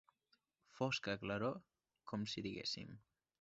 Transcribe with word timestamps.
Fosca 0.77 1.15
claror, 1.25 1.59
com 2.13 2.25
si 2.33 2.45
diguéssim. 2.49 2.99